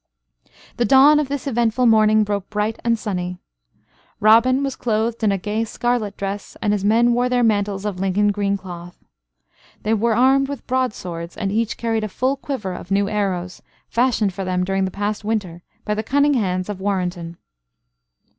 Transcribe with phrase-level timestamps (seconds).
[0.77, 3.37] The dawn of this eventful morning broke bright and sunny.
[4.19, 7.99] Robin was clothed in a gay scarlet dress and his men wore their mantles of
[7.99, 8.97] Lincoln green cloth.
[9.83, 14.33] They were armed with broadswords, and each carried a full quiver of new arrows, fashioned
[14.33, 17.37] for them during the past winter by the cunning hands of Warrenton.